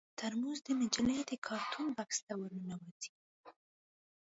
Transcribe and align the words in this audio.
ترموز 0.19 0.59
د 0.65 0.69
نجلۍ 0.81 1.19
د 1.29 1.31
کارتو 1.45 1.81
بکس 1.97 2.17
ته 2.25 2.33
ور 2.41 2.51
ننوځي. 2.65 3.11